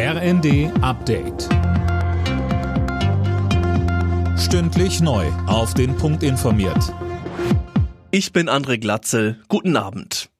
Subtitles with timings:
[0.00, 1.48] RND Update.
[4.38, 5.26] Stündlich neu.
[5.48, 6.94] Auf den Punkt informiert.
[8.12, 9.40] Ich bin André Glatzel.
[9.48, 10.30] Guten Abend.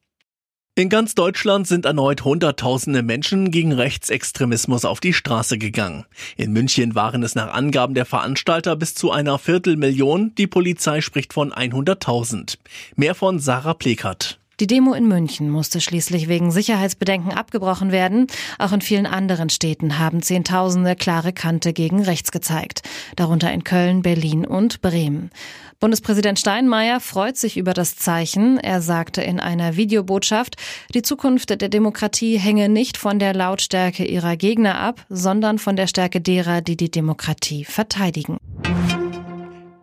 [0.75, 6.05] In ganz Deutschland sind erneut Hunderttausende Menschen gegen Rechtsextremismus auf die Straße gegangen.
[6.37, 10.33] In München waren es nach Angaben der Veranstalter bis zu einer Viertelmillion.
[10.35, 12.59] Die Polizei spricht von 100.000.
[12.95, 14.38] Mehr von Sarah Plekert.
[14.59, 18.27] Die Demo in München musste schließlich wegen Sicherheitsbedenken abgebrochen werden.
[18.57, 22.81] Auch in vielen anderen Städten haben Zehntausende klare Kante gegen rechts gezeigt,
[23.15, 25.31] darunter in Köln, Berlin und Bremen.
[25.79, 28.57] Bundespräsident Steinmeier freut sich über das Zeichen.
[28.57, 30.57] Er sagte in einer Videobotschaft,
[30.93, 35.87] die Zukunft der Demokratie hänge nicht von der Lautstärke ihrer Gegner ab, sondern von der
[35.87, 38.35] Stärke derer, die die Demokratie verteidigen.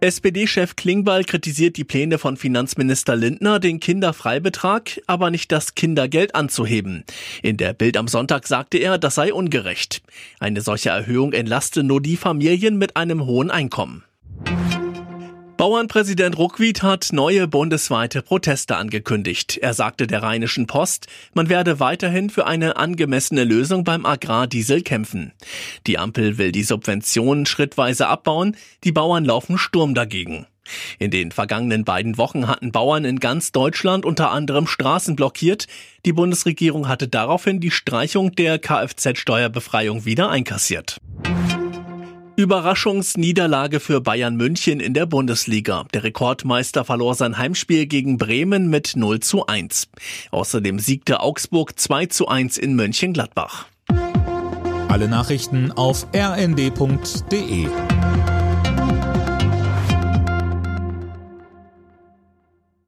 [0.06, 7.02] SPD-Chef Klingbeil kritisiert die Pläne von Finanzminister Lindner, den Kinderfreibetrag, aber nicht das Kindergeld anzuheben.
[7.42, 10.02] In der Bild am Sonntag sagte er, das sei ungerecht.
[10.38, 14.04] Eine solche Erhöhung entlaste nur die Familien mit einem hohen Einkommen.
[15.56, 19.56] Bauernpräsident Ruckwied hat neue bundesweite Proteste angekündigt.
[19.56, 25.32] Er sagte der Rheinischen Post, man werde weiterhin für eine angemessene Lösung beim Agrardiesel kämpfen.
[25.86, 28.54] Die Ampel will die Subventionen schrittweise abbauen,
[28.84, 30.46] die Bauern laufen Sturm dagegen.
[30.98, 35.68] In den vergangenen beiden Wochen hatten Bauern in ganz Deutschland unter anderem Straßen blockiert.
[36.04, 40.98] Die Bundesregierung hatte daraufhin die Streichung der Kfz-Steuerbefreiung wieder einkassiert.
[42.36, 45.84] Überraschungsniederlage für Bayern München in der Bundesliga.
[45.94, 49.88] Der Rekordmeister verlor sein Heimspiel gegen Bremen mit 0 zu 1.
[50.30, 53.66] Außerdem siegte Augsburg 2 zu 1 in Mönchengladbach.
[54.88, 57.68] Alle Nachrichten auf rnd.de